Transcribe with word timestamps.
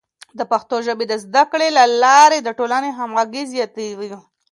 د 0.37 0.39
پښتو 0.51 0.75
ژبې 0.87 1.05
د 1.07 1.13
زده 1.23 1.43
کړې 1.51 1.69
له 1.77 1.83
لارې 2.03 2.39
د 2.41 2.49
ټولنې 2.59 2.89
همغږي 2.97 3.43
زیاتوي. 3.53 4.09